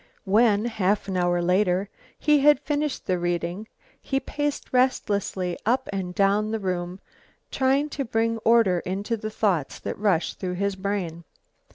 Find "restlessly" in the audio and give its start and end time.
4.73-5.59